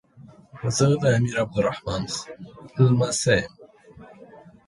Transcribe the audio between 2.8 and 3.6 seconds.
لمسی یم.